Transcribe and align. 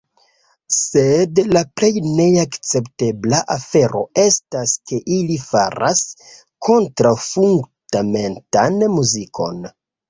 Sed 0.75 1.41
la 1.55 1.61
plej 1.79 1.89
neakceptebla 2.05 3.43
afero 3.57 4.01
estas 4.25 4.75
ke 4.93 5.01
ili 5.19 5.39
faras 5.51 6.03
kontraŭfundamentan 6.71 8.87
muzikon. 8.99 9.65